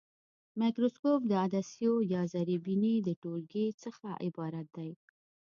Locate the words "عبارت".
4.25-4.67